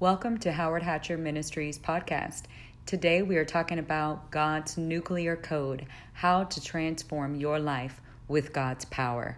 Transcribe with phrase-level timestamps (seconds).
[0.00, 2.44] Welcome to Howard Hatcher Ministries podcast.
[2.86, 8.84] Today we are talking about God's nuclear code, how to transform your life with God's
[8.84, 9.36] power.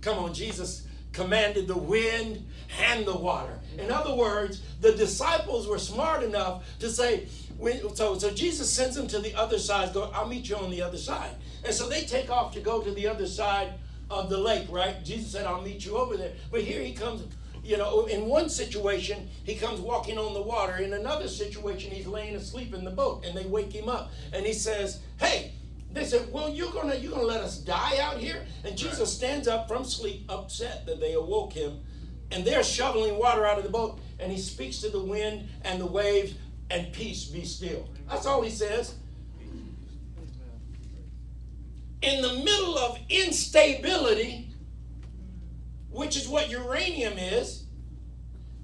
[0.00, 2.44] Come on, Jesus commanded the wind
[2.82, 3.56] and the water.
[3.78, 7.28] In other words, the disciples were smart enough to say,
[7.94, 10.82] so, so Jesus sends them to the other side, go, I'll meet you on the
[10.82, 11.36] other side.
[11.64, 13.74] And so they take off to go to the other side
[14.10, 15.04] of the lake, right?
[15.04, 16.32] Jesus said, I'll meet you over there.
[16.50, 17.22] But here he comes,
[17.62, 20.76] you know, in one situation, he comes walking on the water.
[20.76, 24.10] In another situation, he's laying asleep in the boat and they wake him up.
[24.32, 25.52] And he says, Hey,
[25.92, 28.44] they said, Well, you're gonna you're gonna let us die out here?
[28.64, 29.08] And Jesus right.
[29.08, 31.80] stands up from sleep, upset that they awoke him,
[32.30, 35.80] and they're shoveling water out of the boat, and he speaks to the wind and
[35.80, 36.34] the waves,
[36.70, 37.88] and peace be still.
[38.08, 38.94] That's all he says
[42.02, 44.49] in the middle of instability,
[45.90, 47.64] which is what uranium is,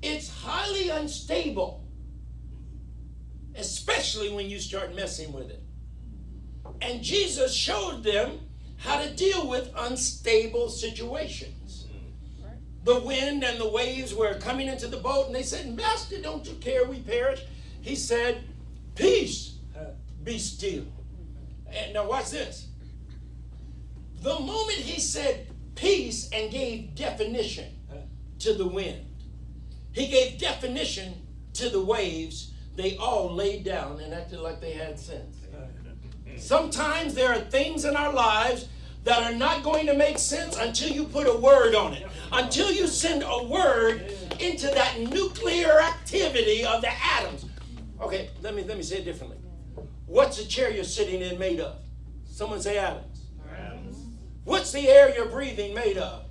[0.03, 1.85] it's highly unstable,
[3.57, 5.63] especially when you start messing with it.
[6.81, 8.41] And Jesus showed them
[8.79, 11.87] how to deal with unstable situations.
[12.85, 16.47] The wind and the waves were coming into the boat, and they said, Master, don't
[16.47, 17.43] you care we perish?
[17.81, 18.45] He said,
[18.95, 19.57] Peace,
[20.23, 20.85] be still.
[21.69, 22.69] And now, watch this.
[24.23, 27.67] The moment he said peace and gave definition
[28.41, 29.07] to the wind,
[29.93, 31.15] he gave definition
[31.55, 35.37] to the waves, they all laid down and acted like they had sense.
[36.37, 38.69] Sometimes there are things in our lives
[39.05, 42.07] that are not going to make sense until you put a word on it.
[42.33, 47.47] Until you send a word into that nuclear activity of the atoms.
[48.01, 49.39] Okay, let me let me say it differently.
[50.07, 51.77] What's the chair you're sitting in made of?
[52.27, 53.16] Someone say atoms.
[54.47, 56.23] What's the air you're breathing made of?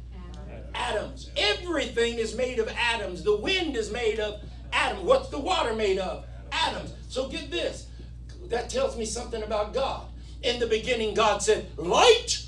[0.74, 1.32] Atoms.
[1.36, 3.24] Everything is made of atoms.
[3.24, 4.42] The wind is made of
[4.72, 5.04] atoms.
[5.04, 6.26] What's the water made of?
[6.50, 6.94] Atoms.
[7.10, 7.88] So get this.
[8.48, 10.08] That tells me something about God.
[10.44, 12.46] In the beginning, God said, Light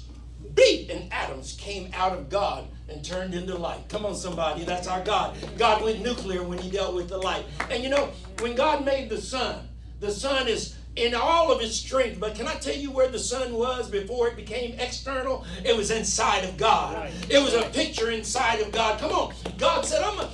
[0.56, 0.90] be.
[0.90, 3.90] And atoms came out of God and turned into light.
[3.90, 4.63] Come on, somebody.
[4.63, 5.36] That's our God.
[5.58, 7.44] God went nuclear when he dealt with the light.
[7.69, 9.68] And you know, when God made the sun,
[10.00, 12.19] the sun is in all of its strength.
[12.19, 15.46] But can I tell you where the sun was before it became external?
[15.63, 17.12] It was inside of God.
[17.30, 19.00] It was a picture inside of God.
[19.00, 19.34] Come on.
[19.57, 20.30] God said, I'm a,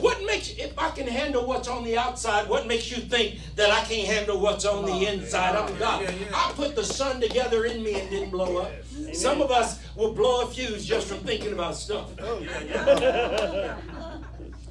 [0.00, 3.70] what makes if I can handle what's on the outside, what makes you think that
[3.70, 5.56] I can't handle what's on the oh, inside?
[5.56, 6.14] I'm oh, God.
[6.32, 8.70] I put the sun together in me and didn't blow up.
[9.12, 12.10] Some of us will blow a fuse just from thinking about stuff.
[12.20, 12.38] Oh,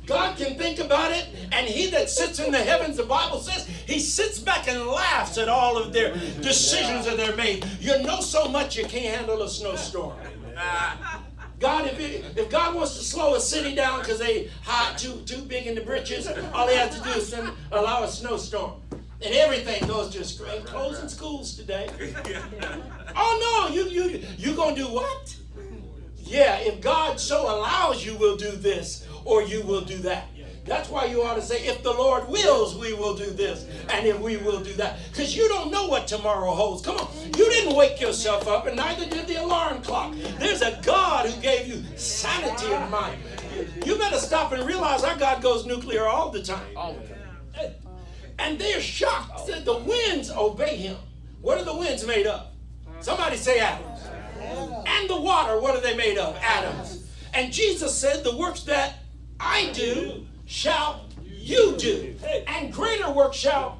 [0.07, 3.67] God can think about it, and he that sits in the heavens, the Bible says,
[3.67, 7.65] he sits back and laughs at all of their decisions that they're made.
[7.81, 10.17] You know so much you can't handle a snowstorm.
[11.59, 15.21] God, if, it, if God wants to slow a city down because they hot too
[15.25, 18.73] too big in the britches, all he has to do is send, allow a snowstorm.
[19.23, 20.65] And everything goes just great.
[20.65, 21.89] Closing schools today.
[23.19, 25.35] Oh no, you you you gonna do what?
[26.17, 30.29] Yeah, if God so allows you, will do this or you will do that.
[30.63, 34.05] That's why you ought to say, if the Lord wills, we will do this, and
[34.05, 34.99] if we will do that.
[35.09, 36.81] Because you don't know what tomorrow holds.
[36.81, 37.07] Come on.
[37.37, 40.13] You didn't wake yourself up, and neither did the alarm clock.
[40.39, 43.17] There's a God who gave you sanity of mind.
[43.85, 46.75] You better stop and realize our God goes nuclear all the time.
[46.75, 47.73] All the time.
[48.39, 50.97] And they're shocked that the winds obey him.
[51.41, 52.47] What are the winds made of?
[52.99, 54.01] Somebody say atoms.
[54.85, 56.37] And the water, what are they made of?
[56.41, 57.05] Atoms.
[57.33, 58.99] And Jesus said, the works that
[59.39, 62.15] I do shall you do.
[62.47, 63.79] And greater work shall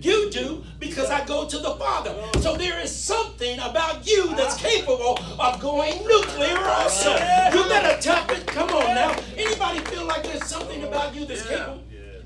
[0.00, 2.14] you do because I go to the Father.
[2.40, 7.12] So there is something about you that's capable of going nuclear also.
[7.12, 8.46] You better tap it.
[8.46, 9.16] Come on now.
[9.36, 11.82] Anybody feel like there's something about you that's capable?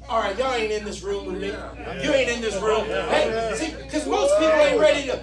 [0.08, 1.48] All right, y'all ain't in this room with me.
[1.48, 2.84] You ain't in this room.
[2.84, 5.16] Hey, see, because most people ain't ready to.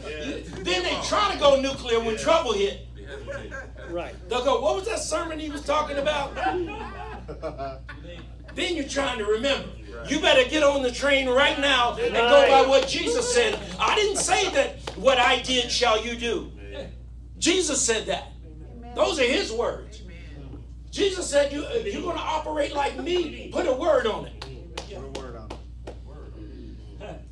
[0.63, 2.87] Then they try to go nuclear when trouble hit.
[3.89, 4.13] Right.
[4.27, 6.35] They'll go, what was that sermon he was talking about?
[8.56, 9.69] then you're trying to remember.
[10.07, 13.59] You better get on the train right now and go by what Jesus said.
[13.80, 16.51] I didn't say that what I did shall you do.
[17.38, 18.31] Jesus said that.
[18.95, 20.01] Those are his words.
[20.92, 23.50] Jesus said, you, you're going to operate like me.
[23.51, 24.45] Put a word on it.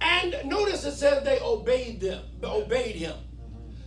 [0.02, 3.16] And notice it said they obeyed them, obeyed him.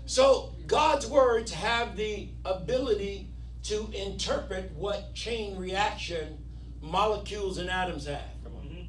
[0.06, 3.33] So God's words have the ability
[3.64, 6.38] to interpret what chain reaction
[6.81, 8.20] molecules and atoms have.
[8.43, 8.84] Come on, mm-hmm.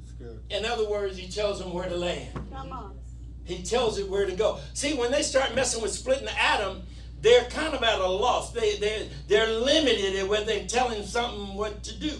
[0.00, 0.40] that's good.
[0.50, 2.32] In other words, he tells them where to land.
[2.52, 2.84] Come on.
[2.84, 2.98] Mm-hmm.
[3.44, 4.60] He tells it where to go.
[4.74, 6.82] See, when they start messing with splitting the atom,
[7.20, 8.52] they're kind of at a loss.
[8.52, 12.12] They, they're, they're limited in when they're telling something what to do.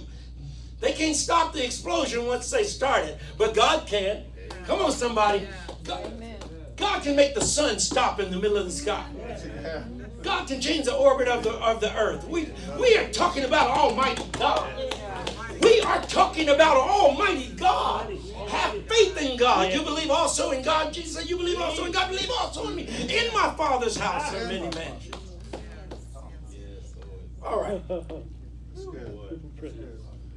[0.81, 4.25] They can't stop the explosion once they start it, but God can.
[4.67, 5.47] Come on, somebody.
[5.85, 6.13] God,
[6.77, 9.05] God can make the sun stop in the middle of the sky.
[10.23, 12.27] God can change the orbit of the, of the earth.
[12.29, 14.71] We, we are talking about Almighty God.
[15.61, 18.13] We are talking about Almighty God.
[18.49, 19.73] Have faith in God.
[19.73, 20.93] You believe also in God.
[20.93, 22.11] Jesus said, You believe also in God.
[22.11, 22.83] Believe also in me.
[22.85, 25.17] In my Father's house are many mansions.
[27.43, 27.83] All right.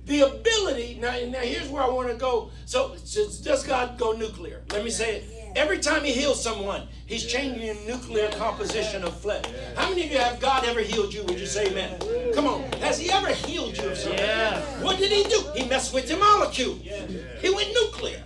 [0.06, 2.52] The ability, now, now here's where I want to go.
[2.66, 2.96] So,
[3.44, 4.62] does God go nuclear?
[4.72, 5.32] Let me say it.
[5.56, 9.46] Every time he heals someone, he's changing the nuclear composition of flesh.
[9.76, 11.24] How many of you have God ever healed you?
[11.24, 11.98] Would you say amen?
[12.34, 12.64] Come on.
[12.82, 14.84] Has he ever healed you of something?
[14.84, 15.44] What did he do?
[15.56, 16.76] He messed with the molecule.
[16.76, 18.22] He went nuclear.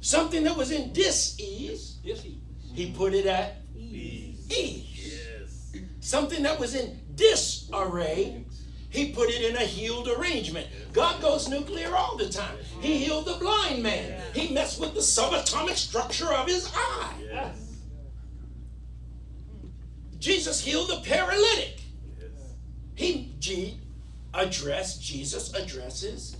[0.00, 1.98] Something that was in dis-ease,
[2.74, 4.46] he put it at ease.
[4.48, 5.82] Yes.
[6.00, 8.44] Something that was in disarray,
[8.90, 10.66] he put it in a healed arrangement.
[10.92, 12.56] God goes nuclear all the time.
[12.80, 14.20] He healed the blind man.
[14.34, 17.52] He messed with the subatomic structure of his eye.
[20.18, 21.80] Jesus healed the paralytic.
[22.94, 23.78] He G,
[24.32, 26.36] addressed, Jesus addresses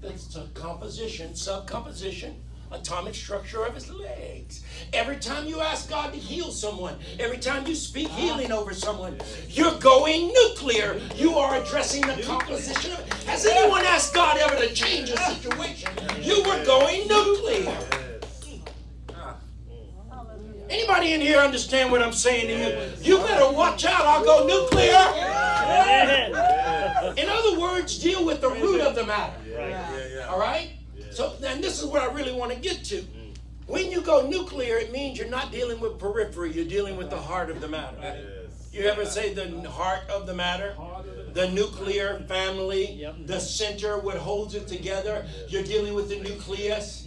[0.00, 2.43] the composition, subcomposition
[2.74, 4.62] atomic structure of his legs.
[4.92, 9.18] Every time you ask God to heal someone, every time you speak healing over someone,
[9.48, 11.00] you're going nuclear.
[11.16, 13.12] You are addressing the composition of it.
[13.24, 15.90] Has anyone asked God ever to change a situation?
[16.20, 17.76] You were going nuclear.
[20.68, 23.16] Anybody in here understand what I'm saying to you?
[23.16, 24.06] You better watch out.
[24.06, 25.04] I'll go nuclear.
[27.16, 29.34] In other words, deal with the root of the matter.
[30.28, 30.70] All right?
[31.14, 33.04] So, and this is where I really want to get to.
[33.66, 37.16] When you go nuclear, it means you're not dealing with periphery, you're dealing with the
[37.16, 38.48] heart of the matter.
[38.72, 40.74] You ever say the heart of the matter?
[41.32, 45.24] The nuclear family, the center, what holds it together.
[45.48, 47.06] You're dealing with the nucleus.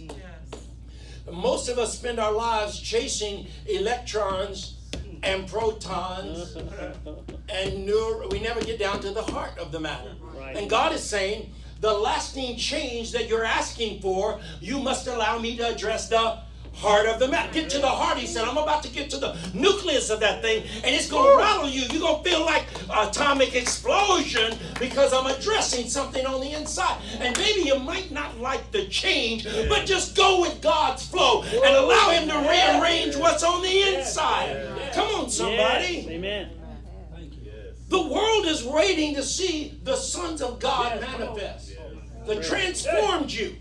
[1.30, 4.76] Most of us spend our lives chasing electrons
[5.22, 6.56] and protons,
[7.48, 10.12] and neuro, we never get down to the heart of the matter.
[10.54, 15.56] And God is saying, the lasting change that you're asking for, you must allow me
[15.56, 16.38] to address the
[16.74, 17.52] heart of the matter.
[17.52, 18.44] Get to the heart, he said.
[18.44, 21.68] I'm about to get to the nucleus of that thing, and it's going to rattle
[21.68, 21.82] you.
[21.82, 27.00] You're going to feel like atomic explosion because I'm addressing something on the inside.
[27.18, 31.74] And maybe you might not like the change, but just go with God's flow and
[31.76, 34.92] allow him to rearrange what's on the inside.
[34.94, 36.06] Come on, somebody.
[36.08, 36.50] Amen.
[37.88, 41.67] The world is waiting to see the sons of God manifest.
[42.28, 43.56] The transformed you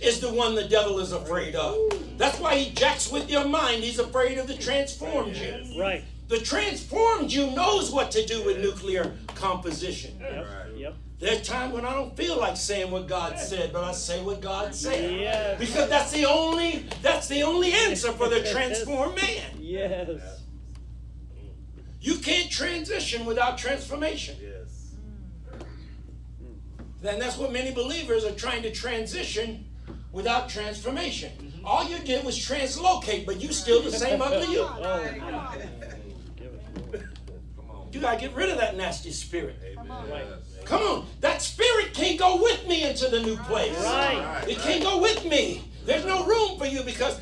[0.00, 1.74] is the one the devil is afraid of.
[2.18, 3.82] That's why he jacks with your mind.
[3.82, 5.80] He's afraid of the transformed you.
[5.80, 6.04] Right.
[6.28, 10.20] The transformed you knows what to do with nuclear composition.
[10.20, 10.46] Yep.
[10.76, 10.94] Yep.
[11.18, 14.40] There's times when I don't feel like saying what God said, but I say what
[14.40, 15.18] God said.
[15.18, 15.58] Yes.
[15.58, 19.50] Because that's the only that's the only answer for the transformed man.
[19.58, 20.42] Yes.
[22.02, 24.36] You can't transition without transformation.
[24.40, 24.79] Yes.
[27.02, 29.66] Then that's what many believers are trying to transition
[30.12, 31.32] without transformation.
[31.32, 31.66] Mm-hmm.
[31.66, 34.62] All you did was translocate, but you still the same ugly you.
[34.62, 35.04] Oh,
[37.92, 39.56] You gotta get rid of that nasty spirit.
[39.76, 40.24] right.
[40.64, 43.76] Come on, that spirit can't go with me into the new place.
[43.82, 44.44] Right.
[44.46, 45.64] It can't go with me.
[45.84, 47.20] There's no room for you because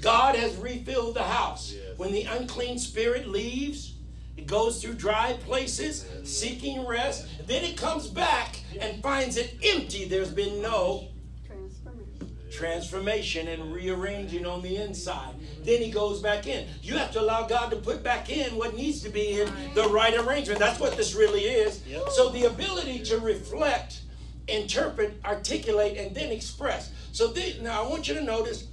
[0.00, 1.74] God has refilled the house.
[1.96, 3.95] When the unclean spirit leaves,
[4.36, 7.26] it goes through dry places, seeking rest.
[7.46, 10.06] Then it comes back and finds it empty.
[10.06, 11.08] There's been no
[12.50, 15.34] transformation and rearranging on the inside.
[15.62, 16.66] Then he goes back in.
[16.82, 19.88] You have to allow God to put back in what needs to be in the
[19.88, 20.58] right arrangement.
[20.58, 21.82] That's what this really is.
[21.86, 22.10] Yep.
[22.10, 24.00] So the ability to reflect,
[24.48, 26.92] interpret, articulate, and then express.
[27.12, 28.68] So the, now I want you to notice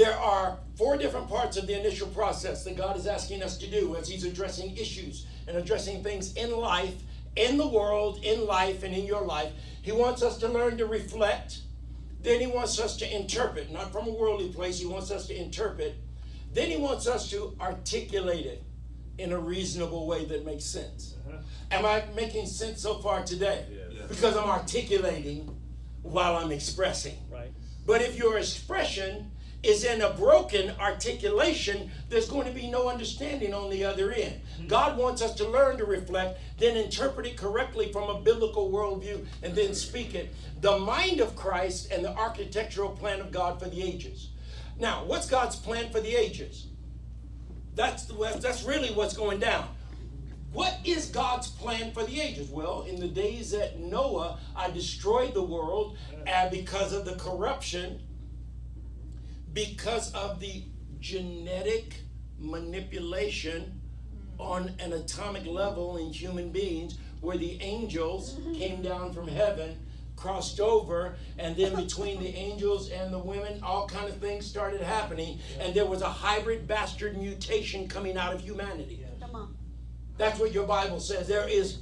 [0.00, 3.66] there are four different parts of the initial process that God is asking us to
[3.66, 6.94] do as He's addressing issues and addressing things in life,
[7.36, 9.52] in the world, in life, and in your life.
[9.82, 11.58] He wants us to learn to reflect.
[12.22, 14.80] Then He wants us to interpret, not from a worldly place.
[14.80, 15.96] He wants us to interpret.
[16.54, 18.62] Then He wants us to articulate it
[19.18, 21.16] in a reasonable way that makes sense.
[21.28, 21.42] Uh-huh.
[21.72, 23.66] Am I making sense so far today?
[23.70, 24.08] Yes.
[24.08, 25.54] Because I'm articulating
[26.00, 27.18] while I'm expressing.
[27.30, 27.52] Right.
[27.84, 33.52] But if your expression is in a broken articulation, there's going to be no understanding
[33.52, 34.40] on the other end.
[34.56, 34.68] Mm-hmm.
[34.68, 39.26] God wants us to learn to reflect, then interpret it correctly from a biblical worldview,
[39.42, 40.34] and then speak it.
[40.62, 44.30] The mind of Christ and the architectural plan of God for the ages.
[44.78, 46.66] Now, what's God's plan for the ages?
[47.74, 49.68] That's the, that's really what's going down.
[50.52, 52.50] what is God's plan for the ages?
[52.50, 58.00] Well, in the days that Noah, I destroyed the world, and because of the corruption,
[59.52, 60.64] because of the
[61.00, 61.94] genetic
[62.38, 63.80] manipulation
[64.14, 64.42] mm.
[64.42, 68.54] on an atomic level in human beings, where the angels mm-hmm.
[68.54, 69.76] came down from heaven
[70.16, 74.80] crossed over and then between the angels and the women all kind of things started
[74.80, 79.04] happening and there was a hybrid bastard mutation coming out of humanity.
[80.18, 81.26] That's what your bible says.
[81.26, 81.78] There is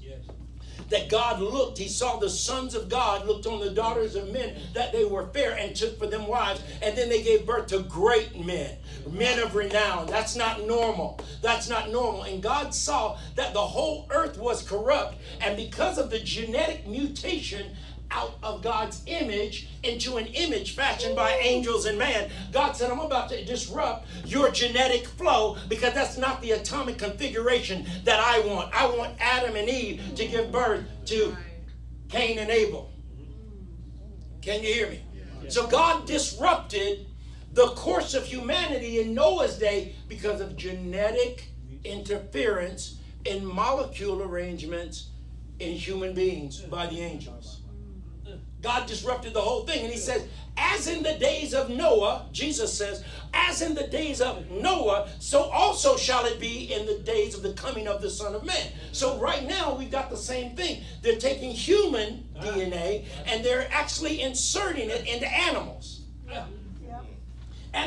[0.88, 4.57] that God looked, he saw the sons of God looked on the daughters of men
[4.75, 7.80] that they were fair and took for them wives, and then they gave birth to
[7.80, 8.76] great men,
[9.11, 10.07] men of renown.
[10.07, 11.21] That's not normal.
[11.42, 12.23] That's not normal.
[12.23, 17.76] And God saw that the whole earth was corrupt, and because of the genetic mutation,
[18.11, 22.31] out of God's image into an image fashioned by angels and man.
[22.53, 27.87] God said, I'm about to disrupt your genetic flow because that's not the atomic configuration
[28.05, 28.75] that I want.
[28.75, 31.37] I want Adam and Eve to give birth to
[32.09, 32.91] Cain and Abel.
[34.41, 35.03] Can you hear me?
[35.49, 37.07] So God disrupted
[37.53, 41.49] the course of humanity in Noah's day because of genetic
[41.85, 45.11] interference in molecule arrangements
[45.59, 47.58] in human beings by the angels.
[48.62, 49.85] God disrupted the whole thing.
[49.85, 54.21] And he says, as in the days of Noah, Jesus says, as in the days
[54.21, 58.11] of Noah, so also shall it be in the days of the coming of the
[58.11, 58.73] Son of Man.
[58.93, 60.83] So right now we've got the same thing.
[61.03, 62.43] They're taking human ah.
[62.43, 66.03] DNA and they're actually inserting it into animals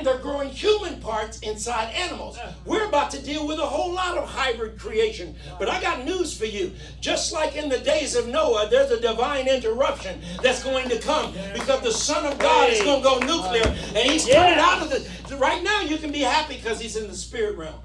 [0.02, 2.40] and they're growing human parts inside animals.
[2.66, 5.36] We're about to deal with a whole lot of hybrid creation.
[5.60, 6.72] But I got news for you.
[7.00, 11.36] Just like in the days of Noah, there's a divine interruption that's going to come
[11.54, 14.90] because the Son of God is going to go nuclear and he's coming out of
[14.90, 15.38] the.
[15.38, 17.80] Right now, you can be happy because he's in the spirit realm.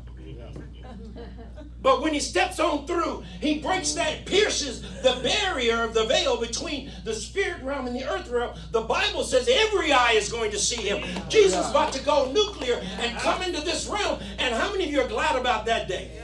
[1.87, 6.37] But when he steps on through, he breaks that, pierces the barrier of the veil
[6.37, 8.59] between the spirit realm and the earth realm.
[8.73, 11.05] The Bible says every eye is going to see him.
[11.28, 14.19] Jesus is about to go nuclear and come into this realm.
[14.40, 16.21] And how many of you are glad about that day?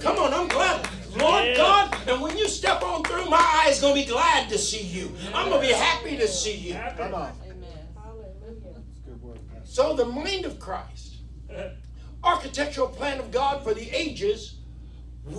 [0.00, 0.84] Come on, I'm glad.
[1.16, 4.48] Lord God, and when you step on through, my eye is going to be glad
[4.48, 5.12] to see you.
[5.32, 6.80] I'm going to be happy to see you.
[6.96, 7.30] Come on.
[9.62, 11.18] So the mind of Christ,
[12.24, 14.53] architectural plan of God for the ages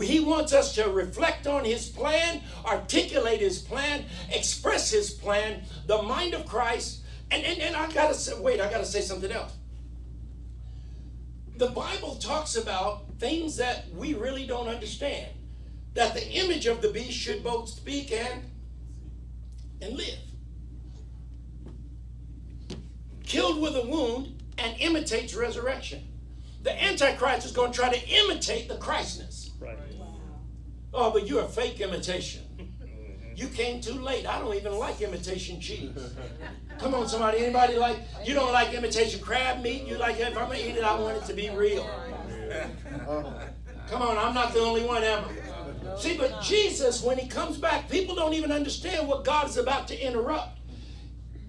[0.02, 6.02] he wants us to reflect on his plan, articulate his plan, express his plan, the
[6.02, 7.02] mind of Christ.
[7.30, 9.54] And, and, and I gotta say, wait, I gotta say something else.
[11.58, 15.28] The Bible talks about things that we really don't understand.
[15.94, 18.42] That the image of the beast should both speak and,
[19.82, 20.20] and live.
[23.24, 26.08] Killed with a wound and imitates resurrection.
[26.64, 29.45] The Antichrist is going to try to imitate the Christness.
[29.60, 29.78] Right.
[30.94, 32.44] Oh, but you're a fake imitation.
[32.58, 33.36] Mm-hmm.
[33.36, 34.26] You came too late.
[34.26, 35.92] I don't even like imitation cheese.
[36.80, 37.40] Come on, somebody.
[37.40, 39.86] Anybody like you don't like imitation crab meat?
[39.86, 41.84] You like if I'm gonna eat it, I want it to be real.
[41.84, 43.24] Uh-huh.
[43.88, 45.98] Come on, I'm not the only one, am I?
[45.98, 49.88] See, but Jesus, when he comes back, people don't even understand what God is about
[49.90, 50.60] to interrupt.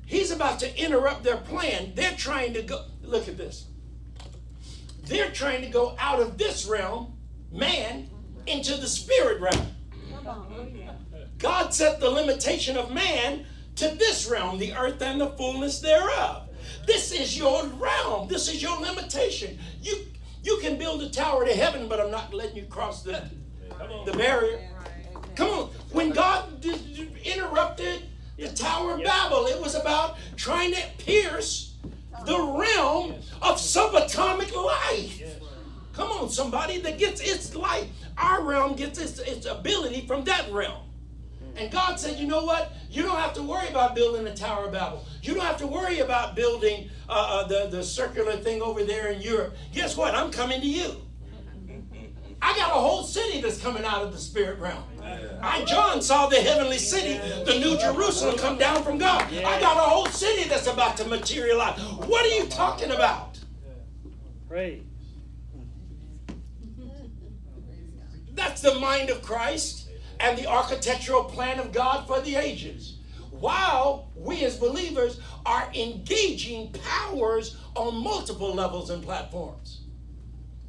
[0.04, 1.92] He's about to interrupt their plan.
[1.94, 2.84] They're trying to go.
[3.02, 3.66] Look at this.
[5.04, 7.15] They're trying to go out of this realm
[7.50, 8.08] man
[8.46, 9.66] into the spirit realm.
[11.38, 16.48] God set the limitation of man to this realm, the earth and the fullness thereof.
[16.86, 18.28] This is your realm.
[18.28, 19.58] This is your limitation.
[19.82, 20.06] You
[20.42, 23.28] you can build a tower to heaven, but I'm not letting you cross the,
[24.04, 24.60] the barrier.
[25.34, 25.70] Come on.
[25.90, 26.64] When God
[27.24, 28.04] interrupted
[28.38, 31.74] the Tower of Babel, it was about trying to pierce
[32.26, 35.40] the realm of subatomic life.
[35.96, 37.88] Come on, somebody that gets its light.
[38.18, 40.82] Our realm gets its, its ability from that realm.
[41.56, 42.72] And God said, you know what?
[42.90, 45.06] You don't have to worry about building the Tower of Babel.
[45.22, 49.08] You don't have to worry about building uh, uh, the, the circular thing over there
[49.08, 49.56] in Europe.
[49.72, 50.14] Guess what?
[50.14, 51.00] I'm coming to you.
[52.42, 54.84] I got a whole city that's coming out of the spirit realm.
[55.40, 59.22] I, John, saw the heavenly city, the new Jerusalem, come down from God.
[59.22, 61.80] I got a whole city that's about to materialize.
[61.80, 63.38] What are you talking about?
[64.46, 64.85] Praise.
[68.36, 69.88] That's the mind of Christ
[70.20, 72.98] and the architectural plan of God for the ages.
[73.30, 79.82] While we as believers are engaging powers on multiple levels and platforms.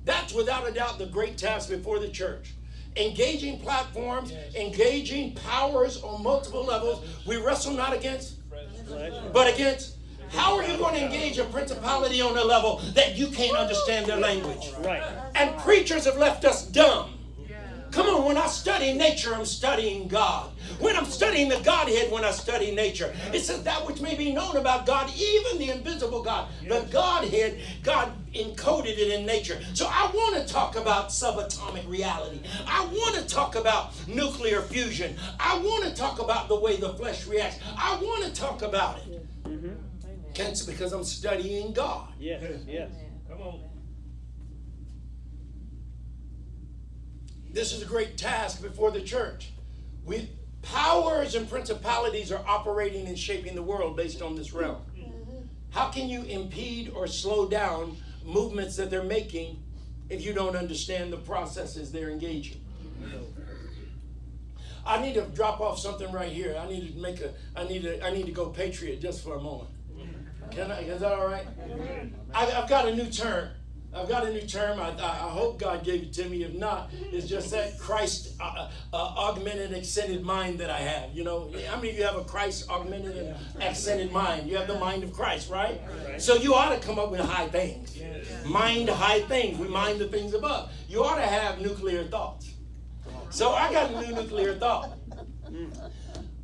[0.06, 2.56] That's without a doubt the great task before the church.
[2.96, 7.06] Engaging platforms, engaging powers on multiple levels.
[7.26, 8.36] We wrestle not against,
[9.34, 9.98] but against.
[10.30, 14.08] How are you going to engage a principality on a level that you can't understand
[14.08, 14.72] their language?
[14.80, 15.04] Right.
[15.36, 17.17] And preachers have left us dumb
[17.92, 20.52] Come on, when I study nature, I'm studying God.
[20.80, 24.32] When I'm studying the Godhead, when I study nature, it says that which may be
[24.32, 26.50] known about God, even the invisible God.
[26.68, 29.60] The Godhead, God encoded it in nature.
[29.74, 32.40] So I want to talk about subatomic reality.
[32.68, 35.16] I want to talk about nuclear fusion.
[35.40, 37.60] I want to talk about the way the flesh reacts.
[37.78, 39.26] I want to talk about it.
[39.46, 39.74] Mm-hmm.
[40.68, 42.10] Because I'm studying God.
[42.20, 42.92] Yes, yes.
[43.28, 43.62] Come on.
[47.52, 49.52] This is a great task before the church.
[50.06, 50.30] We,
[50.62, 54.82] powers and principalities are operating and shaping the world based on this realm.
[55.72, 59.62] How can you impede or slow down movements that they're making
[60.10, 62.62] if you don't understand the processes they're engaging?
[64.86, 66.56] I need to drop off something right here.
[66.58, 67.34] I need to make a.
[67.56, 68.04] I need to.
[68.06, 69.70] I need to go patriot just for a moment.
[70.52, 70.80] Can I?
[70.82, 71.46] Is that all right?
[72.34, 73.50] I, I've got a new term.
[73.94, 74.80] I've got a new term.
[74.80, 76.44] I, I, hope God gave it to me.
[76.44, 81.14] If not, it's just that Christ uh, uh, uh, augmented, extended mind that I have.
[81.14, 84.50] You know, how many of you have a Christ augmented and extended mind?
[84.50, 85.82] You have the mind of Christ, right?
[86.18, 87.98] So you ought to come up with high things.
[88.46, 89.58] Mind high things.
[89.58, 90.72] We mind the things above.
[90.88, 92.54] You ought to have nuclear thoughts.
[93.30, 94.98] So I got a new nuclear thought.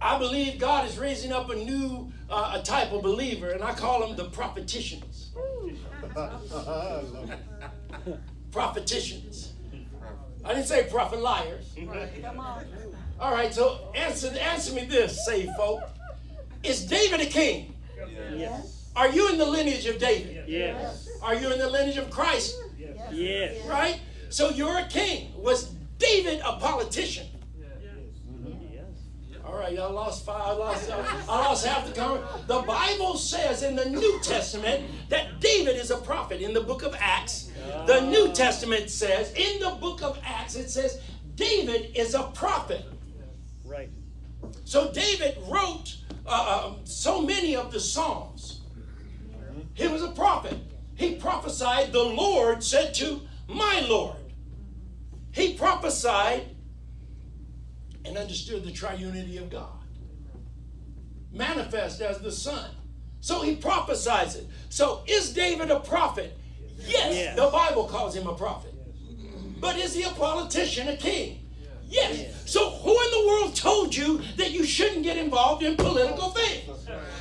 [0.01, 3.73] I believe God is raising up a new uh, a type of believer, and I
[3.73, 5.27] call them the propheticians.
[8.51, 9.51] propheticians.
[10.45, 11.73] I didn't say prophet liars.
[13.19, 15.81] All right, so answer answer me this, say folk.
[16.63, 17.75] Is David a king?
[18.35, 18.89] Yes.
[18.95, 20.45] Are you in the lineage of David?
[20.47, 21.09] Yes.
[21.21, 22.55] Are you in the lineage of Christ?
[23.11, 23.65] Yes.
[23.67, 23.99] Right?
[24.29, 25.33] So you're a king.
[25.37, 27.27] Was David a politician?
[29.53, 30.41] All right, I lost five.
[30.41, 32.47] I lost, I lost half the conversation.
[32.47, 36.41] The Bible says in the New Testament that David is a prophet.
[36.41, 37.51] In the book of Acts,
[37.85, 41.01] the New Testament says, in the book of Acts, it says
[41.35, 42.83] David is a prophet.
[43.63, 43.91] Right.
[44.65, 48.61] So David wrote uh, um, so many of the Psalms.
[49.75, 50.57] He was a prophet.
[50.95, 54.17] He prophesied, the Lord said to my Lord.
[55.31, 56.52] He prophesied
[58.05, 59.79] and understood the triunity of God.
[61.31, 62.69] Manifest as the Son.
[63.21, 64.47] So he prophesies it.
[64.69, 66.37] So is David a prophet?
[66.77, 67.35] Yes, yes.
[67.35, 68.73] the Bible calls him a prophet.
[69.59, 71.39] But is he a politician, a king?
[71.87, 72.17] Yes.
[72.17, 72.51] yes.
[72.51, 76.69] So who in the world told you that you shouldn't get involved in political things?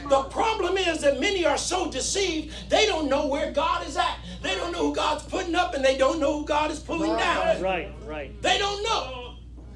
[0.09, 4.19] The problem is that many are so deceived, they don't know where God is at.
[4.43, 7.17] They don't know who God's putting up and they don't know who God is pulling
[7.17, 7.63] down.
[7.63, 8.43] Right, right.
[8.43, 9.22] They don't know.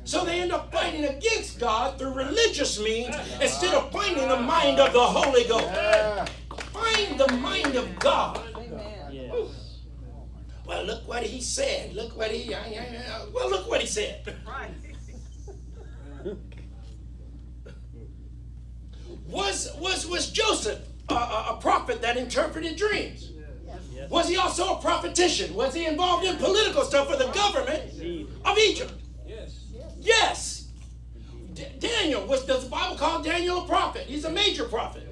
[0.07, 4.79] So they end up fighting against God through religious means instead of finding the mind
[4.79, 6.31] of the Holy Ghost.
[6.73, 8.40] Find the mind of God.
[10.64, 11.92] Well, look what he said.
[11.95, 12.55] Look what he.
[13.35, 14.33] Well, look what he said.
[19.29, 23.33] was was was Joseph a, a, prophet that interpreted dreams?
[24.09, 25.51] Was he also a prophetician?
[25.53, 27.83] Was he involved in political stuff for the government
[28.45, 28.92] of Egypt?
[30.07, 30.69] Yes.
[31.55, 34.03] D- Daniel, does the Bible call Daniel a prophet?
[34.03, 35.06] He's a major prophet.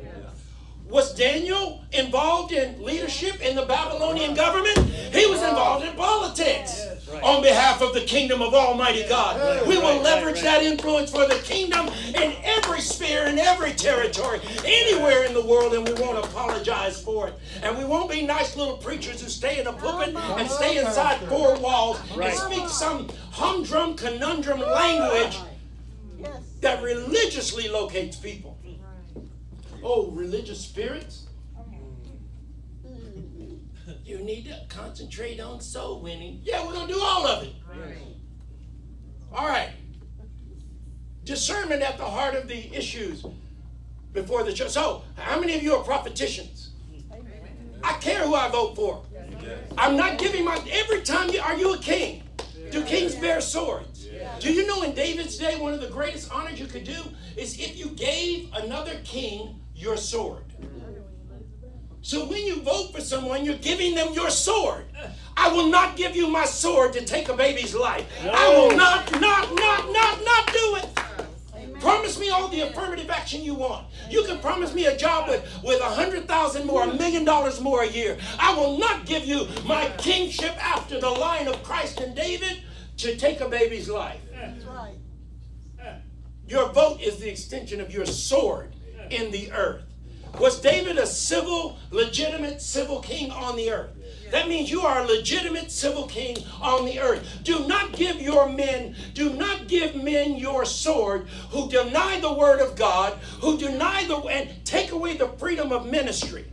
[0.94, 4.78] Was Daniel involved in leadership in the Babylonian government?
[4.78, 6.86] He was involved in politics
[7.20, 9.66] on behalf of the kingdom of Almighty God.
[9.66, 15.24] We will leverage that influence for the kingdom in every sphere, in every territory, anywhere
[15.24, 17.34] in the world, and we won't apologize for it.
[17.64, 21.18] And we won't be nice little preachers who stay in a pulpit and stay inside
[21.28, 25.40] four walls and speak some humdrum, conundrum language
[26.60, 28.53] that religiously locates people.
[29.84, 31.26] Oh, religious spirits?
[34.02, 36.40] You need to concentrate on soul winning.
[36.42, 37.52] Yeah, we're going to do all of it.
[39.32, 39.70] All right.
[41.24, 43.24] Discernment at the heart of the issues
[44.12, 44.70] before the church.
[44.70, 46.68] So, how many of you are propheticians?
[47.82, 49.04] I care who I vote for.
[49.76, 50.62] I'm not giving my.
[50.70, 51.40] Every time you.
[51.40, 52.22] Are you a king?
[52.70, 54.08] Do kings bear swords?
[54.40, 57.02] Do you know in David's day, one of the greatest honors you could do
[57.36, 60.44] is if you gave another king your sword.
[62.04, 64.84] So when you vote for someone, you're giving them your sword.
[65.38, 68.06] I will not give you my sword to take a baby's life.
[68.22, 68.30] No.
[68.30, 70.88] I will not, not, not, not, not do it.
[71.54, 71.80] Amen.
[71.80, 73.86] Promise me all the affirmative action you want.
[74.10, 77.58] You can promise me a job with, with a hundred thousand more, a million dollars
[77.58, 78.18] more a year.
[78.38, 82.62] I will not give you my kingship after the line of Christ and David
[82.98, 84.20] to take a baby's life.
[84.30, 84.98] That's right.
[86.46, 88.73] Your vote is the extension of your sword
[89.10, 89.82] in the earth.
[90.38, 93.90] Was David a civil, legitimate civil king on the earth?
[94.32, 97.40] That means you are a legitimate civil king on the earth.
[97.44, 102.60] Do not give your men, do not give men your sword who deny the word
[102.60, 106.46] of God, who deny the and take away the freedom of ministry.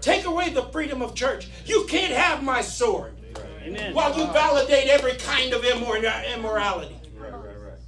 [0.00, 1.48] Take away the freedom of church.
[1.64, 3.14] You can't have my sword.
[3.62, 3.94] Amen.
[3.94, 6.96] While you validate every kind of immor- immorality.
[7.16, 7.78] Right, right, right.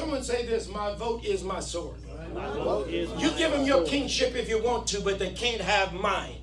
[0.00, 1.98] Someone say this, my vote is my sword.
[2.34, 5.32] My vote is You my give them your kingship if you want to, but they
[5.32, 6.38] can't have mine.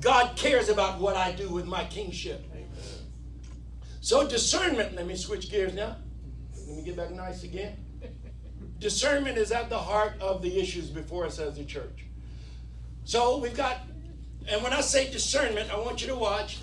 [0.00, 2.44] God cares about what I do with my kingship.
[4.00, 5.96] So discernment, let me switch gears now.
[6.68, 7.84] Let me get back nice again.
[8.78, 12.06] Discernment is at the heart of the issues before us as a church.
[13.02, 13.80] So we've got,
[14.48, 16.60] and when I say discernment, I want you to watch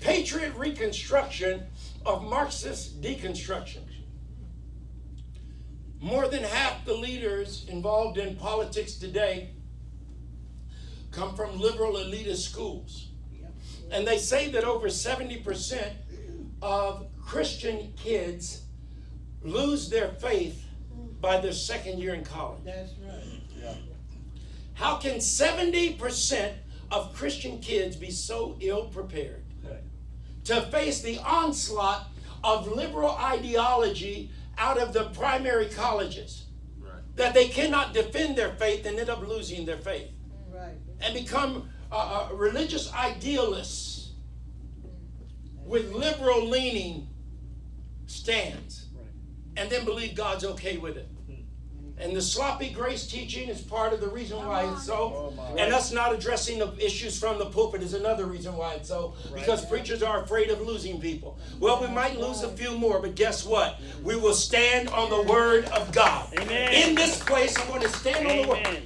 [0.00, 1.62] Patriot Reconstruction
[2.04, 3.91] of Marxist Deconstruction.
[6.02, 9.50] More than half the leaders involved in politics today
[11.12, 13.10] come from liberal elitist schools.
[13.92, 15.92] And they say that over 70%
[16.60, 18.62] of Christian kids
[19.42, 20.66] lose their faith
[21.20, 22.64] by their second year in college.
[22.64, 23.76] That's right.
[24.74, 26.52] How can 70%
[26.90, 29.44] of Christian kids be so ill prepared
[30.46, 32.08] to face the onslaught
[32.42, 36.46] of liberal ideology out of the primary colleges
[36.78, 37.02] Right.
[37.16, 40.10] that they cannot defend their faith and end up losing their faith
[40.52, 40.76] Right.
[41.00, 44.12] and become uh, uh, religious idealists
[45.64, 47.08] with liberal leaning
[48.06, 49.06] stands Right.
[49.56, 51.08] and then believe God's okay with it.
[52.02, 55.32] And the sloppy grace teaching is part of the reason why it's so.
[55.38, 58.88] Oh, and us not addressing the issues from the pulpit is another reason why it's
[58.88, 59.14] so.
[59.32, 61.38] Because preachers are afraid of losing people.
[61.60, 63.80] Well, we might lose a few more, but guess what?
[64.02, 66.28] We will stand on the word of God.
[66.38, 66.72] Amen.
[66.72, 68.66] In this place, I'm going to stand on the word.
[68.66, 68.82] Amen.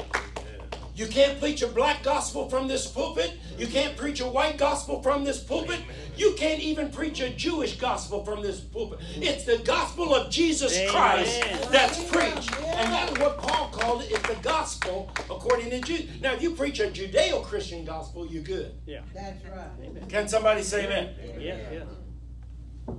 [0.97, 3.35] You can't preach a black gospel from this pulpit.
[3.59, 5.81] You can't preach a white gospel from this pulpit.
[6.17, 9.01] You can't even preach a Jewish gospel from this pulpit.
[9.17, 10.91] It's the gospel of Jesus Amen.
[10.91, 12.59] Christ that's preached.
[12.63, 14.11] And that is what Paul called it.
[14.11, 16.09] It's the gospel according to Jews.
[16.21, 18.75] Now, if you preach a Judeo Christian gospel, you're good.
[18.87, 19.01] Yeah.
[19.15, 20.09] That's right.
[20.09, 21.15] Can somebody say amen?
[21.39, 21.57] Yeah.
[21.73, 22.95] Yeah.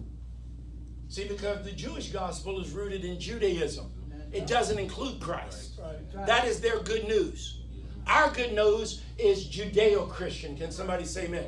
[1.10, 3.92] See, because the Jewish gospel is rooted in Judaism,
[4.34, 5.80] it doesn't include Christ.
[6.26, 7.62] That is their good news.
[8.08, 10.58] Our good news is Judeo Christian.
[10.58, 11.46] Can somebody say amen?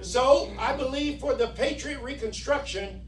[0.00, 3.02] So, I believe for the Patriot Reconstruction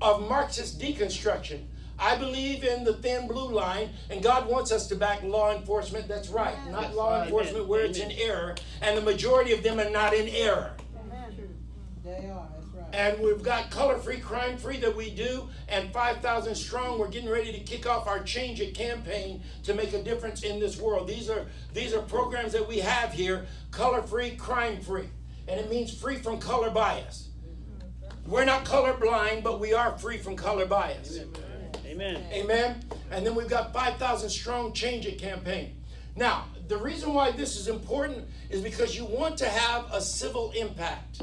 [0.00, 1.64] of Marxist deconstruction,
[1.98, 6.08] I believe in the thin blue line, and God wants us to back law enforcement.
[6.08, 7.24] That's right, not law right.
[7.24, 10.74] enforcement where it's in error, and the majority of them are not in error.
[12.04, 12.94] They are, that's right.
[12.94, 16.98] And we've got color free, crime free that we do, and 5,000 strong.
[16.98, 20.60] We're getting ready to kick off our Change It campaign to make a difference in
[20.60, 21.08] this world.
[21.08, 25.08] These are these are programs that we have here, color free, crime free,
[25.48, 27.30] and it means free from color bias.
[28.26, 31.18] We're not color blind, but we are free from color bias.
[31.18, 31.53] Amen.
[31.94, 32.22] Amen.
[32.32, 32.84] Amen.
[33.10, 35.76] And then we've got 5,000 strong change it campaign.
[36.16, 40.52] Now, the reason why this is important is because you want to have a civil
[40.52, 41.22] impact.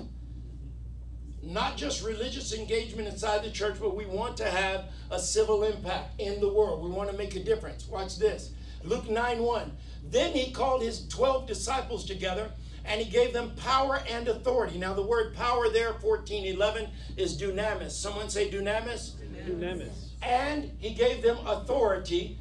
[1.43, 6.19] Not just religious engagement inside the church, but we want to have a civil impact
[6.19, 6.84] in the world.
[6.84, 7.88] We want to make a difference.
[7.88, 8.51] Watch this.
[8.84, 9.71] Luke 9 1.
[10.10, 12.51] Then he called his 12 disciples together
[12.86, 14.77] and he gave them power and authority.
[14.77, 17.91] Now, the word power there, 14 11, is dunamis.
[17.91, 20.11] Someone say dunamis Dunamis.
[20.21, 22.38] And he gave them authority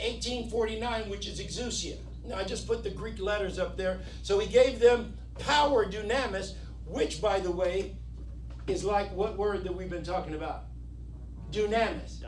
[0.00, 1.96] 1849 which is exousia.
[2.24, 4.00] Now i just put the greek letters up there.
[4.22, 6.54] So he gave them power dunamis
[6.86, 7.96] which by the way
[8.66, 10.64] is like what word that we've been talking about?
[11.50, 12.20] Dunamis.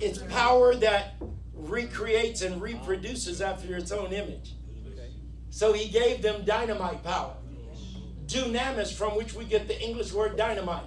[0.00, 1.14] It's power that
[1.54, 4.54] recreates and reproduces after its own image.
[5.50, 7.34] So he gave them dynamite power.
[8.26, 10.86] Dunamis from which we get the english word dynamite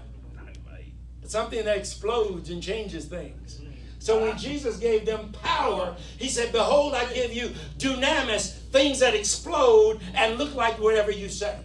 [1.30, 3.62] something that explodes and changes things.
[4.00, 9.16] So when Jesus gave them power, he said, Behold, I give you dunamis, things that
[9.16, 11.58] explode and look like whatever you say.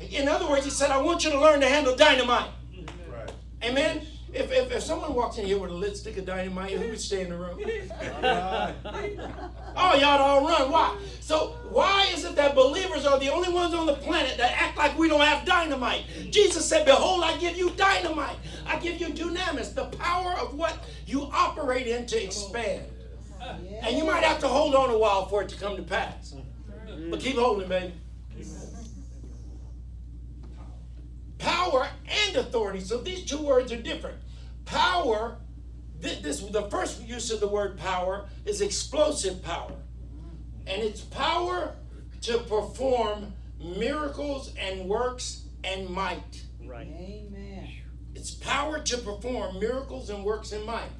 [0.00, 2.50] In other words, he said, I want you to learn to handle dynamite.
[3.10, 3.32] Right.
[3.64, 4.06] Amen?
[4.32, 7.00] If, if, if someone walks in here with a lit stick of dynamite, who would
[7.00, 7.58] stay in the room?
[9.78, 10.70] Oh, y'all all run.
[10.70, 10.96] Why?
[11.20, 12.24] So why is
[13.26, 16.04] the only ones on the planet that act like we don't have dynamite?
[16.30, 18.36] Jesus said, Behold, I give you dynamite.
[18.66, 22.84] I give you dunamis, the power of what you operate in to expand.
[23.82, 26.34] And you might have to hold on a while for it to come to pass.
[27.10, 27.92] But keep holding, baby.
[31.38, 31.88] Power
[32.28, 32.80] and authority.
[32.80, 34.18] So these two words are different.
[34.64, 35.36] Power,
[36.00, 39.72] thi- this the first use of the word power is explosive power.
[40.66, 41.74] And it's power
[42.26, 46.42] to perform miracles and works and might.
[46.64, 46.88] Right.
[46.88, 47.68] Amen.
[48.16, 50.90] It's power to perform miracles and works and might.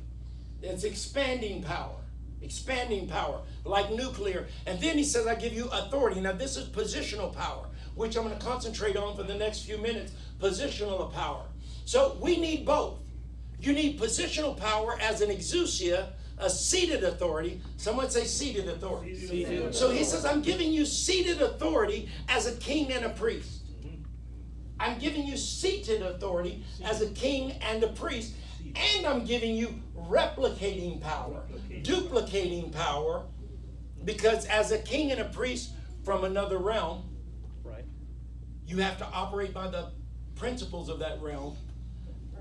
[0.62, 1.96] It's expanding power.
[2.42, 4.46] Expanding power, like nuclear.
[4.66, 6.20] And then he says, I give you authority.
[6.20, 9.78] Now, this is positional power, which I'm going to concentrate on for the next few
[9.78, 10.12] minutes.
[10.38, 11.42] Positional power.
[11.86, 12.98] So we need both.
[13.58, 17.60] You need positional power as an exousia, a seated authority.
[17.76, 19.14] Someone say seated authority.
[19.16, 19.74] Seated.
[19.74, 23.62] So he says, I'm giving you seated authority as a king and a priest.
[24.78, 28.34] I'm giving you seated authority as a king and a priest.
[28.74, 31.42] And I'm giving you replicating power,
[31.82, 33.24] duplicating power,
[34.04, 35.70] because as a king and a priest
[36.04, 37.04] from another realm,
[37.64, 37.84] Right.
[38.66, 39.92] you have to operate by the
[40.34, 41.56] principles of that realm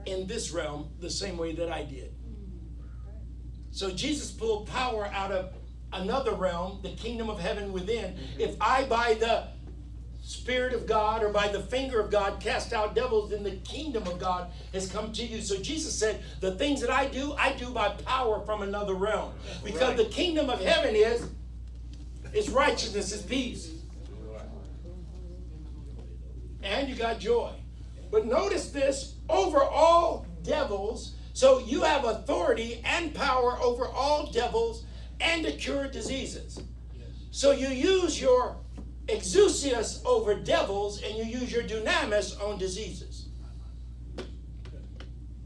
[0.06, 2.15] in this realm the same way that I did.
[3.76, 5.52] So Jesus pulled power out of
[5.92, 8.14] another realm, the kingdom of heaven within.
[8.14, 8.40] Mm-hmm.
[8.40, 9.48] If I, by the
[10.24, 14.08] Spirit of God or by the finger of God cast out devils, then the kingdom
[14.08, 15.42] of God has come to you.
[15.42, 19.34] So Jesus said, The things that I do, I do by power from another realm.
[19.62, 19.98] Because Right.
[19.98, 21.28] the kingdom of heaven is
[22.34, 23.72] is righteousness, is peace.
[26.64, 27.52] And you got joy.
[28.10, 31.16] But notice this over all devils.
[31.36, 34.86] So you have authority and power over all devils
[35.20, 36.62] and to cure diseases.
[37.30, 38.56] So you use your
[39.08, 43.28] exousias over devils and you use your dunamis on diseases.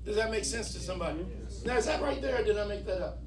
[0.05, 1.25] Does that make sense to somebody?
[1.65, 3.23] Now, is that right there or did I make that up?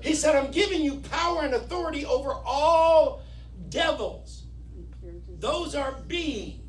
[0.00, 3.22] He said, I'm giving you power and authority over all
[3.70, 4.44] devils.
[5.40, 6.67] Those are beings.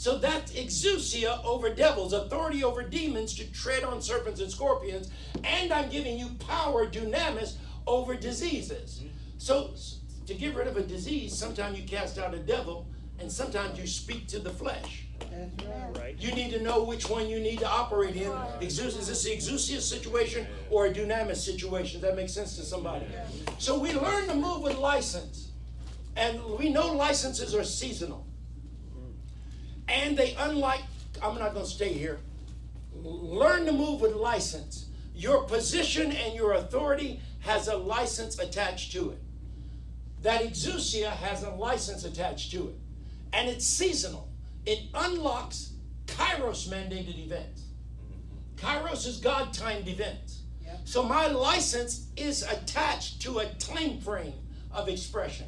[0.00, 0.12] Yeah.
[0.12, 5.10] So that's exousia over devils, authority over demons to tread on serpents and scorpions,
[5.44, 9.00] and I'm giving you power, dunamis, over diseases.
[9.00, 9.08] Mm-hmm.
[9.38, 9.74] So
[10.26, 12.86] to get rid of a disease, sometimes you cast out a devil,
[13.18, 15.04] and sometimes you speak to the flesh.
[15.30, 15.98] That's right.
[15.98, 16.16] Right.
[16.18, 18.32] You need to know which one you need to operate in.
[18.60, 22.00] Exous- is this the exousia situation or a dunamis situation?
[22.00, 23.04] That makes sense to somebody.
[23.58, 25.50] So we learn to move with license.
[26.16, 28.26] And we know licenses are seasonal.
[29.90, 30.82] And they, unlike,
[31.22, 32.20] I'm not going to stay here.
[32.94, 34.86] Learn to move with license.
[35.14, 39.18] Your position and your authority has a license attached to it.
[40.22, 42.74] That exousia has a license attached to it.
[43.32, 44.28] And it's seasonal.
[44.64, 45.72] It unlocks
[46.06, 47.64] kairos mandated events.
[48.56, 50.42] Kairos is God timed events.
[50.64, 50.80] Yep.
[50.84, 54.34] So my license is attached to a time frame
[54.70, 55.46] of expression,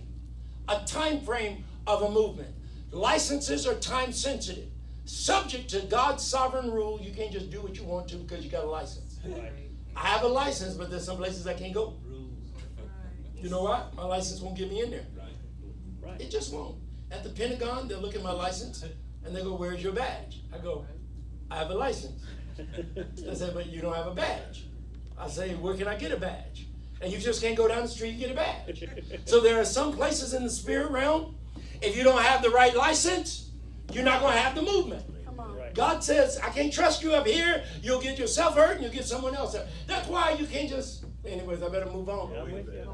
[0.69, 2.55] a time frame of a movement.
[2.93, 4.69] Licenses are time sensitive.
[5.05, 8.51] Subject to God's sovereign rule, you can't just do what you want to because you
[8.51, 9.19] got a license.
[9.25, 9.51] Right.
[9.97, 11.95] I have a license, but there's some places I can't go.
[13.35, 13.95] You know what?
[13.95, 15.07] My license won't get me in there.
[16.01, 16.21] Right.
[16.21, 16.77] It just won't.
[17.11, 18.85] At the Pentagon, they'll look at my license
[19.25, 20.43] and they go, Where's your badge?
[20.55, 20.87] I go,
[21.51, 22.25] I have a license.
[23.17, 24.67] They say, But you don't have a badge.
[25.19, 26.69] I say, Where can I get a badge?
[27.01, 28.85] And you just can't go down the street and get a badge.
[29.25, 31.35] So there are some places in the spirit realm,
[31.83, 33.51] if you don't have the right license,
[33.93, 35.05] you're not going to have the movement.
[35.37, 35.75] Right.
[35.75, 37.65] God says, I can't trust you up here.
[37.83, 39.67] You'll get yourself hurt and you'll get someone else hurt.
[39.87, 41.05] That's why you can't just.
[41.27, 42.35] Anyways, I better move on.
[42.37, 42.85] I'm with you.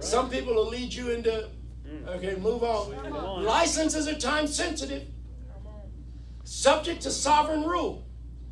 [0.00, 1.48] Some people will lead you into.
[1.86, 2.08] Mm.
[2.16, 2.94] Okay, move on.
[2.94, 3.44] on.
[3.44, 5.06] Licenses are time sensitive,
[6.44, 8.06] subject to sovereign rule.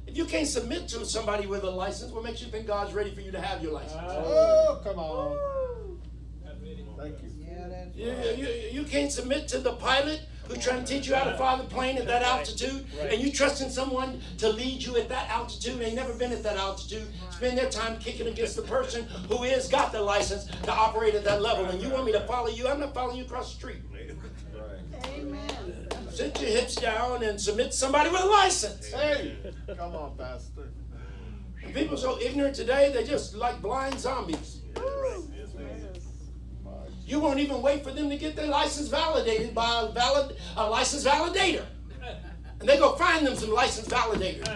[0.07, 3.15] If you can't submit to somebody with a license, what makes you think God's ready
[3.15, 4.03] for you to have your license?
[4.05, 5.39] Oh, come on.
[6.99, 7.32] Thank you.
[7.95, 11.15] Yeah, that's You, you, you can't submit to the pilot who's trying to teach you
[11.15, 13.13] how to fly the plane at that altitude, Right.
[13.13, 15.79] and you trusting someone to lead you at that altitude.
[15.79, 17.07] They never been at that altitude.
[17.31, 21.25] Spend their time kicking against the person who is got the license to operate at
[21.25, 21.67] that level.
[21.67, 22.67] And you want me to follow you?
[22.69, 23.83] I'm not following you across the street.
[23.93, 25.11] Right.
[25.17, 25.89] Amen.
[26.11, 28.93] Sit your hips down and submit to somebody with a license.
[28.93, 29.37] Hey,
[29.77, 30.71] come on, Pastor.
[31.73, 34.62] People so ignorant today, they just like blind zombies.
[37.07, 40.69] You won't even wait for them to get their license validated by a valid a
[40.69, 41.65] license validator.
[42.61, 44.47] And they go find them some license validators.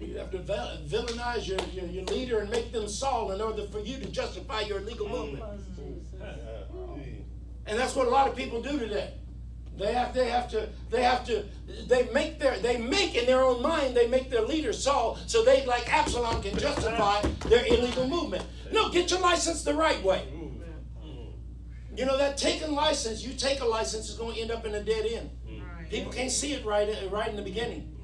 [0.00, 3.80] You have to villainize your, your, your leader and make them Saul in order for
[3.80, 5.44] you to justify your legal movement.
[7.66, 9.12] And that's what a lot of people do today.
[9.78, 11.44] They have, they have to, they have to,
[11.86, 15.42] they make their, they make in their own mind, they make their leader Saul, so
[15.44, 18.44] they, like Absalom, can justify their illegal movement.
[18.72, 20.28] No, get your license the right way.
[20.32, 20.60] Mm.
[21.04, 21.98] Mm.
[21.98, 24.74] You know that taking license, you take a license is going to end up in
[24.74, 25.30] a dead end.
[25.48, 25.90] Mm.
[25.90, 27.96] People can't see it right, uh, right in the beginning.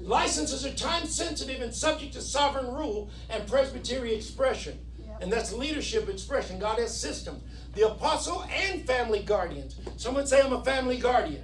[0.00, 4.78] Licenses are time sensitive and subject to sovereign rule and presbytery expression.
[5.22, 6.58] And that's leadership expression.
[6.58, 7.42] God has systems.
[7.72, 9.80] The apostle and family guardians.
[9.96, 11.42] Someone say, I'm a family guardian.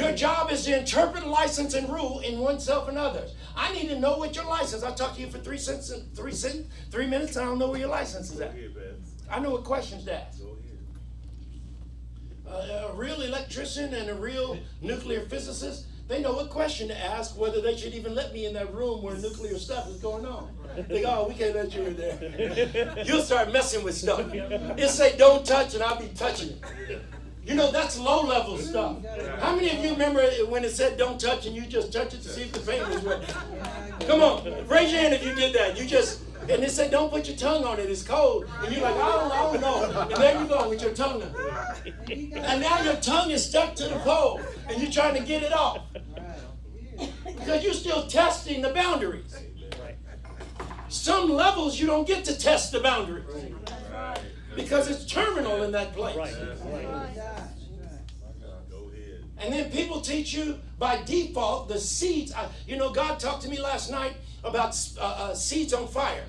[0.00, 3.34] Your job is to interpret, license, and rule in oneself and others.
[3.56, 4.82] I need to know what your license.
[4.82, 7.36] I'll talk to you for three cents, three cent, three minutes.
[7.36, 8.54] I don't know where your license is at.
[9.30, 10.40] I know what questions to ask.
[12.46, 17.38] Uh, a real electrician and a real nuclear physicist, they know what question to ask,
[17.38, 20.54] whether they should even let me in that room where nuclear stuff is going on.
[20.88, 23.02] They go, oh, we can't let you in there.
[23.06, 24.20] You'll start messing with stuff.
[24.32, 27.02] It say don't touch, and I'll be touching it.
[27.46, 28.96] You know, that's low level mm, stuff.
[29.40, 32.22] How many of you remember when it said don't touch and you just touch it
[32.22, 33.22] to see if the paint was wet?
[34.06, 35.78] Come on, raise your hand if you did that.
[35.78, 38.46] You just, and it said don't put your tongue on it, it's cold.
[38.62, 40.00] And you're like, I don't, I don't know.
[40.00, 41.22] And there you go with your tongue.
[42.08, 45.52] And now your tongue is stuck to the pole and you're trying to get it
[45.52, 45.82] off.
[47.24, 49.36] Because you're still testing the boundaries.
[50.88, 53.26] Some levels you don't get to test the boundaries
[54.54, 56.16] because it's terminal in that place.
[56.16, 56.34] Right.
[59.38, 62.32] And then people teach you by default the seeds.
[62.32, 66.24] I, you know, God talked to me last night about uh, uh, seeds on fire.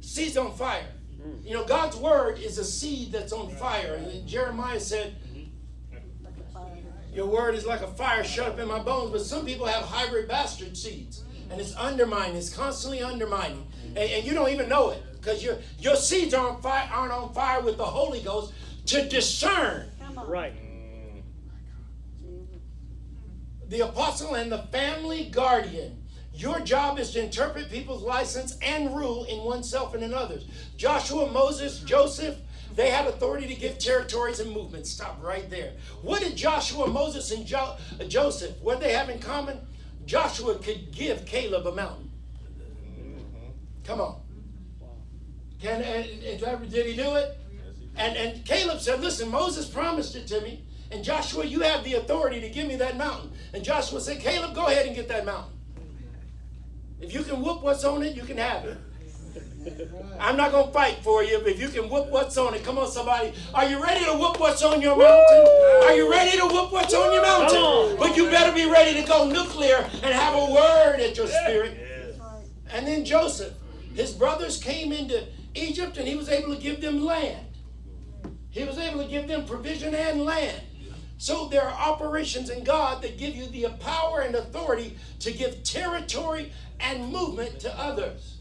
[0.00, 0.86] Seeds on fire.
[1.42, 3.94] You know, God's word is a seed that's on fire.
[3.94, 5.16] And Jeremiah said,
[7.12, 9.10] Your word is like a fire shut up in my bones.
[9.10, 11.23] But some people have hybrid bastard seeds.
[11.54, 13.64] And it's undermining, it's constantly undermining.
[13.90, 17.32] And, and you don't even know it because your, your seeds aren't, fire, aren't on
[17.32, 18.52] fire with the Holy Ghost
[18.86, 19.88] to discern
[20.26, 20.52] Right.
[23.68, 26.02] the apostle and the family guardian.
[26.32, 30.46] Your job is to interpret people's license and rule in oneself and in others.
[30.76, 32.36] Joshua, Moses, Joseph,
[32.74, 34.90] they had authority to give territories and movements.
[34.90, 35.74] Stop right there.
[36.02, 37.76] What did Joshua, Moses, and jo-
[38.08, 39.60] Joseph, what did they have in common?
[40.06, 42.10] Joshua could give Caleb a mountain.
[42.98, 43.48] Mm-hmm.
[43.84, 44.20] Come on.
[45.60, 47.38] Can, and, and did he do it?
[47.96, 50.64] And, and Caleb said, Listen, Moses promised it to me.
[50.90, 53.32] And Joshua, you have the authority to give me that mountain.
[53.52, 55.52] And Joshua said, Caleb, go ahead and get that mountain.
[57.00, 58.78] If you can whoop what's on it, you can have it.
[60.20, 62.64] I'm not going to fight for you, but if you can whoop what's on it,
[62.64, 63.32] come on, somebody.
[63.54, 65.46] Are you ready to whoop what's on your mountain?
[65.84, 67.58] Are you ready to whoop what's on your mountain?
[67.58, 67.96] On.
[67.98, 71.78] But you better be ready to go nuclear and have a word at your spirit.
[72.72, 73.54] And then Joseph,
[73.94, 77.46] his brothers came into Egypt and he was able to give them land.
[78.50, 80.60] He was able to give them provision and land.
[81.18, 85.62] So there are operations in God that give you the power and authority to give
[85.62, 88.38] territory and movement to others.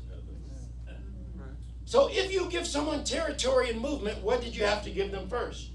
[1.94, 5.30] So if you give someone territory and movement, what did you have to give them
[5.30, 5.70] first?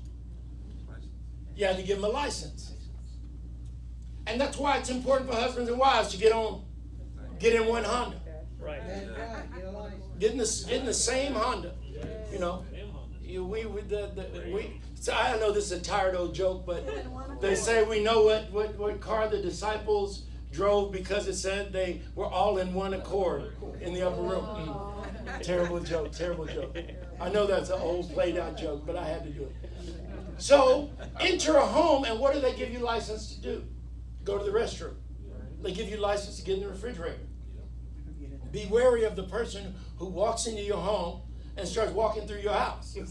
[1.55, 2.73] You had to give them a license.
[4.27, 6.65] And that's why it's important for husbands and wives to get on,
[7.39, 8.21] get in one Honda.
[8.59, 8.83] Right.
[10.19, 11.75] Get in the, get in the same Honda.
[12.33, 12.65] You know,
[13.23, 16.67] you, we, we, the, the, we, so I know this is a tired old joke,
[16.67, 16.85] but
[17.41, 22.03] they say we know what, what, what car the disciples drove because it said they
[22.15, 24.45] were all in one accord in the upper room.
[24.45, 25.43] Mm.
[25.43, 26.77] Terrible joke, terrible joke.
[27.21, 29.55] I know that's an old played out joke, but I had to do it.
[30.39, 33.65] So enter a home, and what do they give you license to do?
[34.25, 34.95] Go to the restroom.
[35.61, 37.19] They give you license to get in the refrigerator.
[38.53, 41.23] Be wary of the person who walks into your home
[41.59, 42.97] and starts walking through your house.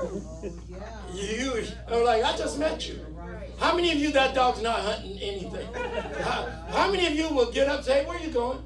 [0.00, 3.04] Oh, you are like, I just met you.
[3.58, 5.66] How many of you that dog's not hunting anything?
[6.20, 8.62] How, how many of you will get up and say, where are you going?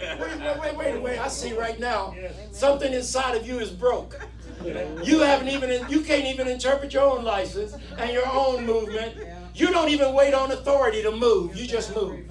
[0.00, 1.18] Wait, wait, wait, wait, wait.
[1.18, 2.14] I see right now
[2.52, 4.18] something inside of you is broke.
[4.64, 9.16] You haven't even you can't even interpret your own license and your own movement.
[9.54, 11.56] You don't even wait on authority to move.
[11.56, 12.30] You just move.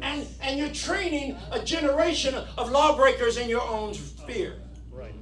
[0.00, 4.60] And and you're training a generation of lawbreakers in your own sphere.
[4.90, 5.14] Right.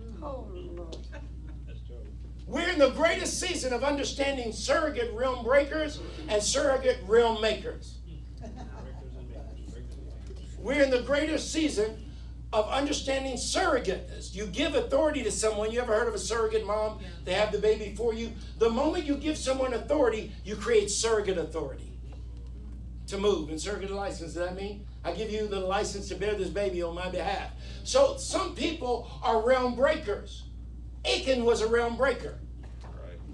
[2.47, 7.99] We're in the greatest season of understanding surrogate realm breakers and surrogate realm makers.
[10.59, 12.05] We're in the greatest season
[12.53, 14.35] of understanding surrogateness.
[14.35, 15.73] You give authority to someone.
[15.73, 17.01] You ever heard of a surrogate mom?
[17.25, 18.33] They have the baby for you.
[18.59, 21.99] The moment you give someone authority, you create surrogate authority
[23.09, 24.35] to move and surrogate license.
[24.35, 24.87] Does that mean?
[25.05, 27.51] I give you the license to bear this baby on my behalf.
[27.85, 30.46] So some people are realm breakers.
[31.07, 32.39] Achan was a realm breaker.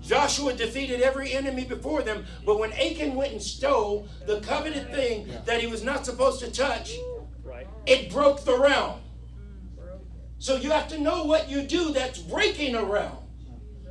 [0.00, 5.28] Joshua defeated every enemy before them, but when Achan went and stole the coveted thing
[5.44, 6.96] that he was not supposed to touch,
[7.86, 9.00] it broke the realm.
[10.38, 13.18] So you have to know what you do that's breaking a realm.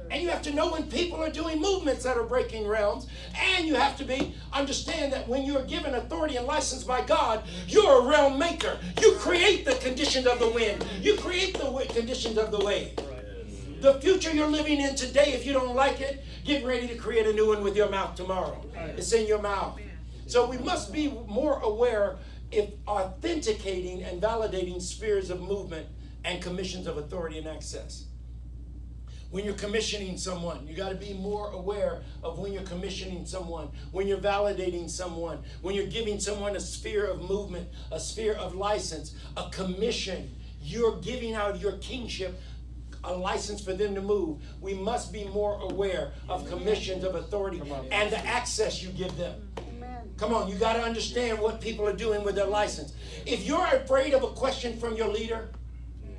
[0.10, 3.08] And you have to know when people are doing movements that are breaking realms.
[3.34, 7.44] And you have to be understand that when you're given authority and license by God,
[7.70, 8.78] you're a realm maker.
[9.02, 10.86] You create the conditions of the wind.
[11.00, 12.92] You create the conditions of the wave.
[13.82, 17.26] The future you're living in today, if you don't like it, get ready to create
[17.26, 18.64] a new one with your mouth tomorrow.
[18.96, 19.80] It's in your mouth.
[20.28, 22.18] So we must be more aware
[22.52, 25.88] if authenticating and validating spheres of movement
[26.24, 28.06] and commissions of authority and access
[29.32, 30.68] when you're commissioning someone.
[30.68, 35.40] You got to be more aware of when you're commissioning someone, when you're validating someone,
[35.64, 40.36] when you're giving someone a sphere of movement, a sphere of license, a commission.
[40.64, 42.40] You're giving out your kingship
[43.04, 44.42] a license for them to move.
[44.62, 49.50] We must be more aware of commissions of authority and the access you give them.
[50.18, 52.94] Come on, you got to understand what people are doing with their license.
[53.26, 55.50] If you're afraid of a question from your leader,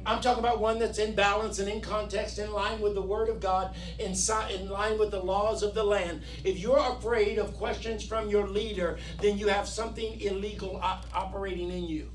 [0.04, 3.28] I'm talking about one that's in balance and in context, in line with the Word
[3.28, 4.14] of God, in,
[4.50, 6.22] in line with the laws of the land.
[6.42, 11.70] If you're afraid of questions from your leader, then you have something illegal op- operating
[11.70, 12.10] in you.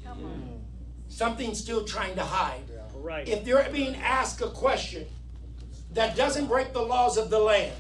[1.08, 2.70] Something still trying to hide.
[3.08, 3.26] Right.
[3.26, 5.06] If you're being asked a question
[5.94, 7.72] that doesn't break the laws of the land,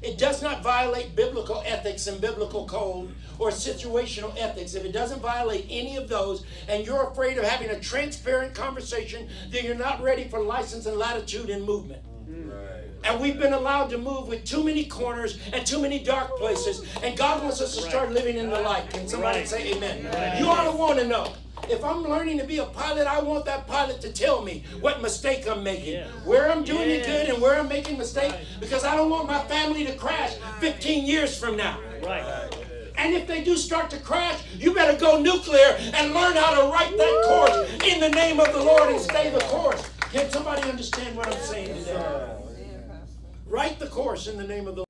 [0.00, 4.74] it does not violate biblical ethics and biblical code or situational ethics.
[4.74, 9.28] If it doesn't violate any of those and you're afraid of having a transparent conversation,
[9.50, 12.02] then you're not ready for license and latitude in movement.
[13.04, 16.86] And we've been allowed to move with too many corners and too many dark places.
[17.02, 18.88] And God wants us to start living in the light.
[18.88, 19.48] Can somebody Right.
[19.48, 20.38] say amen?
[20.38, 21.34] You ought to want to know.
[21.68, 25.00] If I'm learning to be a pilot, I want that pilot to tell me what
[25.00, 26.06] mistake I'm making, Yeah.
[26.24, 29.40] where I'm doing it good and where I'm making mistakes, because I don't want my
[29.44, 31.78] family to crash 15 years from now.
[32.02, 32.24] Right.
[32.96, 36.68] And if they do start to crash, you better go nuclear and learn how to
[36.68, 39.88] write that course in the name of the Lord and stay the course.
[40.12, 42.36] Can somebody understand what I'm saying today?
[43.46, 44.84] Write the course in the name of the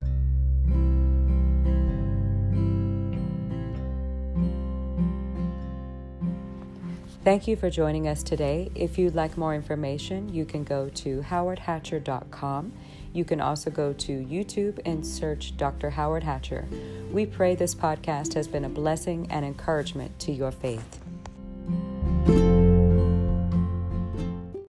[7.23, 8.69] Thank you for joining us today.
[8.75, 12.73] If you'd like more information, you can go to howardhatcher.com.
[13.13, 15.91] You can also go to YouTube and search Dr.
[15.91, 16.67] Howard Hatcher.
[17.13, 20.99] We pray this podcast has been a blessing and encouragement to your faith.